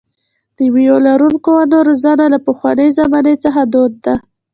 د 0.55 0.57
مېوه 0.73 0.99
لرونکو 1.07 1.49
ونو 1.55 1.77
روزنه 1.87 2.25
له 2.33 2.39
پخوانۍ 2.45 2.89
زمانې 2.99 3.35
څخه 3.43 3.61
دود 3.73 3.93
ده. 4.05 4.15